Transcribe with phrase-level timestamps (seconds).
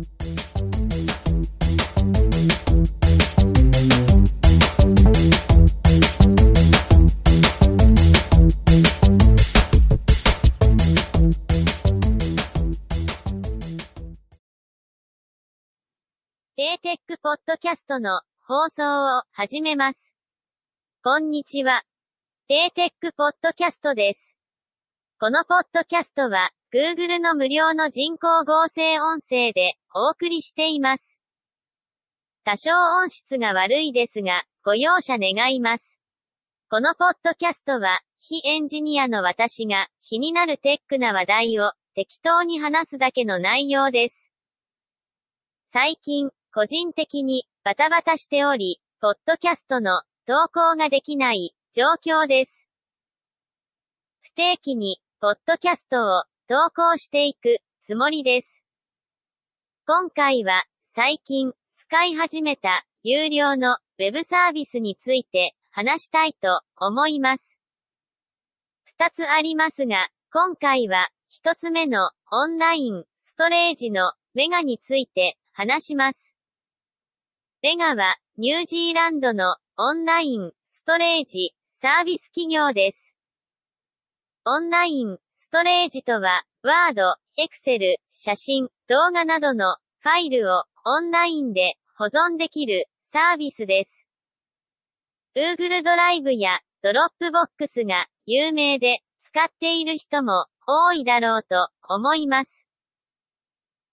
[0.00, 19.98] テーテックポッドキャストの放送を始めます。
[21.04, 21.82] こんにちは。
[22.48, 24.34] テーテックポッドキャストです。
[25.18, 31.18] このポッドキャストは Google の無料の人工合成音声でお送りしています。
[32.44, 32.70] 多少
[33.02, 35.98] 音質が悪いですが、ご容赦願います。
[36.68, 44.30] このポッドキャストは、非エンジニアの私が気になるテックな話題を適当に話すだけの内容です。
[45.72, 52.68] 最近、個人的にバタバタしており、ポッドキャストの投稿ができない状況です。
[54.22, 58.59] 不定期に、ポッドキャストを投稿していくつもりです。
[59.86, 67.56] 今回は、最近、使い始めた有料のウェブサービスについて話したいと思います。
[68.84, 76.18] 二つありますが、今回は一つ目のオンラインストレージのメガについて話します。
[77.62, 83.14] メガはニュージーランドのオンラインストレージサービス企業です。
[84.44, 94.06] オンラインストレージとは、ワード、エクセル、写真、動画などのファイルをオンラインで保存できるサービスです。
[95.34, 102.66] Google ドライブや Dropbox が有名で使っている人も多いだろうと思います。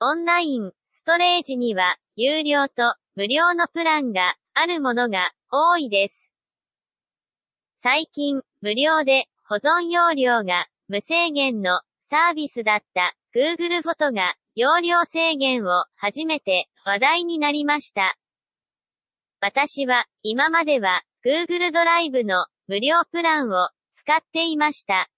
[0.00, 6.32] オンラインストレージには有料と無料のプランがあるものが多いです。
[7.80, 18.16] 最近無料で保存容量が無制限のサービスだった Google フォトが容量制限を初めて話題になりました。
[19.40, 25.08] 私は今までは Google ドライブの無料プランを使っていました。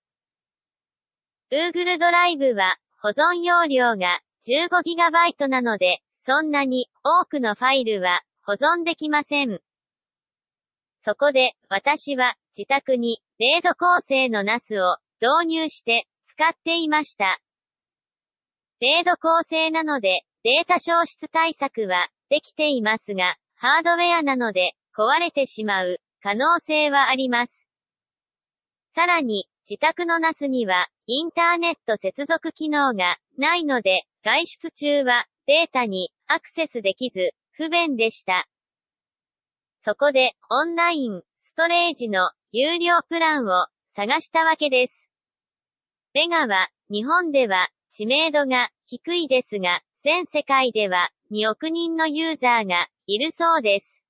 [1.53, 9.61] Google ドライブは保存容量が 15GB なので、そんなに多くのファイルは保存できません。
[11.05, 16.07] そこで私は自宅に0度構成の NAS を導入して
[16.39, 17.41] 使っていました。
[18.81, 27.53] 0度構成なのでデータ消失対策はできていますが、ハードウェアなので壊れてしまう可能性はあります。
[28.95, 38.47] さらに、自宅の NAS にはインターネット接続機能がないので、外出中はデータにアクセスできず不便でした。
[39.85, 43.67] そこでオンラインストレージの有料プランを
[43.97, 44.98] 探したわけです。
[46.15, 54.03] メガは日本では知名度が低いですが、全世界では2億人のユーザーがいるそうです。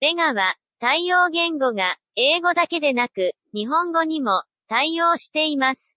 [0.00, 5.94] メガは対応言語が英語だけでなく日本語にも対応しています。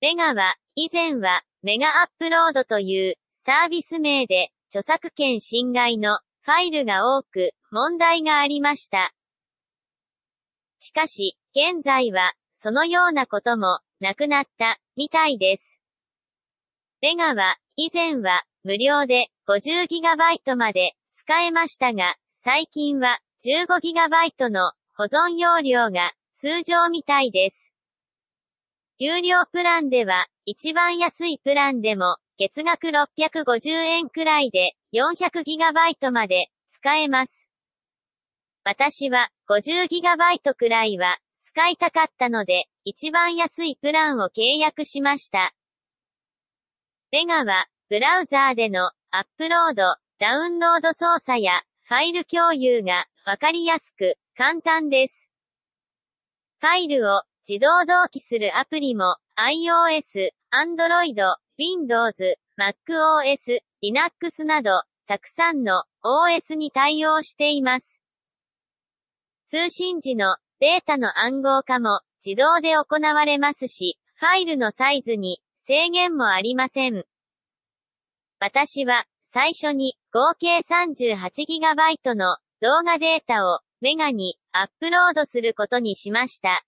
[0.00, 3.14] メガは以前はメガアップロードという
[3.44, 9.12] サービス名で著作権侵害のファイルが多く問題がありました。
[10.80, 12.32] しかし、現在は
[12.62, 15.80] そのようなこともなくなったみたいです。
[17.00, 27.72] メガは以前は無料で 50GB まで使えましたが、最近は 15GB の保存容量が通常みたいです。
[28.98, 37.48] 有料プランでは一番安いプランでも月額650円くらいで 400GB まで使えます。
[38.64, 41.16] 私は 50GB くらいは
[41.52, 45.52] 使いたかったので一番安いプランを契約しました。
[47.10, 55.28] メガはブラウザーでのアップロード、ダウンロード操作やファイル共有がわかりやすく簡単です。
[56.60, 61.16] ファイルを自動同期するアプリも iOS、Android、
[61.58, 68.00] Windows、MacOS、Linux などたくさんの OS に対応しています。
[69.48, 77.04] 通信時のデータの暗号化も自動で行われますし、ファイルのサイズに制限もありません。
[78.38, 86.62] 私は最初に合計 38GB の動画データをメガにアップロードすることにしました。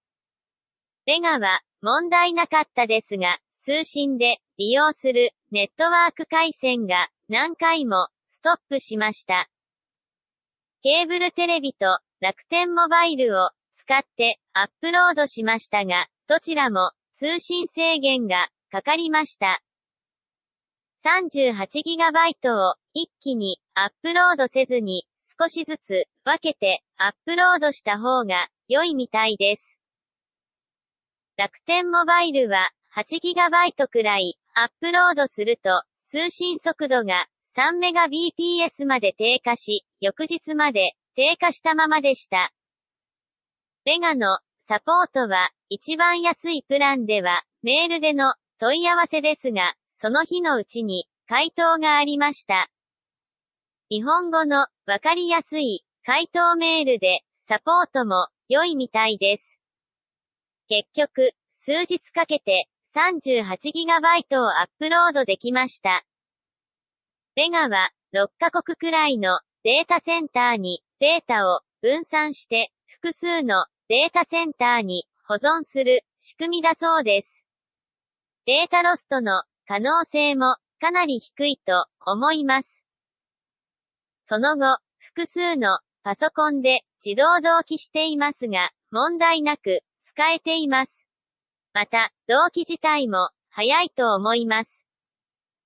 [1.04, 9.48] メガは問題なかったですが、通信で利用するネットワーク回線が何回もストップしました。
[10.82, 13.50] ケーブルテレビと楽天モバイルを
[13.82, 19.60] 使ってアップロードしましたが、どちらも通信制限がかかりました。
[21.04, 29.76] 38GB を一気にアップロードせずに少しずつ分けてアップロードした方が良いみたいです。
[31.36, 37.26] 楽天モバイルは 8GB くらいアップロードすると通信速度が
[37.56, 42.52] 3Mbps まで低下し、翌日まで低下したままでした。
[43.84, 44.38] メガの
[44.68, 52.70] サポートは一番安いプランではメールでの問い合わせですが、その日のうちに回答がありました。
[53.90, 59.58] 日本語のわかりやすい回答メールでサポートも良いみたいです。
[60.68, 61.32] 結局、
[61.64, 66.04] 数日かけて 38GB をアップロードできました。
[67.34, 77.44] ベガは6カ国くらいのデータセンターにデータを分散して複数のデータセンターに保存する仕組みだそうです。
[78.46, 82.84] データロストの可能性もかなり低いと思います。
[84.28, 91.06] その後、複数のパソコンで自動同期していますが、問題なく使えています。
[91.72, 94.86] また、同期自体も早いと思います。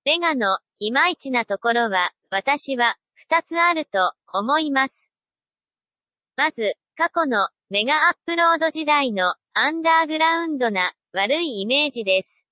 [0.05, 2.97] ベガのいまいちなところは、私は
[3.29, 4.95] 2つあると思います。
[6.35, 12.45] まず、過去のメガアップロード時代のアンダーグラウンドな悪いイメージです。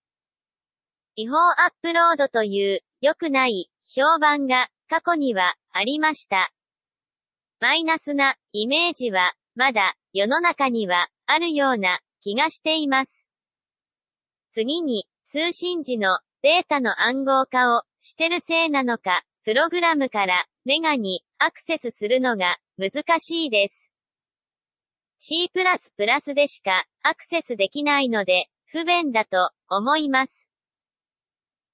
[1.16, 6.52] 違法アップロードという良くない評判が過去にはありました。
[7.62, 13.26] マイナスなイメージはまだ世の中にはあるような気がしています。
[14.52, 23.85] 次に通信時のデータの暗号化をしてるせいなのか、プログラムからメガにアクセスするのが難しいです。
[25.20, 25.50] C++
[26.34, 30.48] でしかアクセスできないので不便だと思います。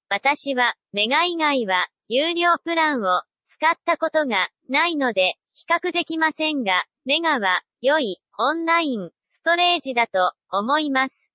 [0.08, 11.30] 私はメガ以外は有料プランを使ったことがないので比較できませんが、メガは良いオンラインストレージだと思います。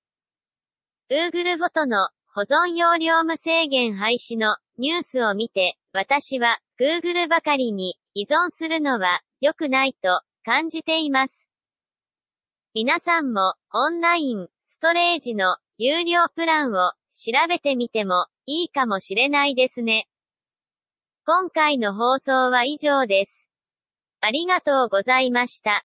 [1.10, 11.37] Google フォトの保存容量無制限廃止のニュースを見て、私は Google ばかりに依存するのは良くないと感じています。
[12.80, 20.06] 皆さんもオンラインストレージの有料プランを調べてみてもいいかもしれないですね。
[21.26, 23.48] 今回の放送は以上です。
[24.20, 25.84] ありがとうございました。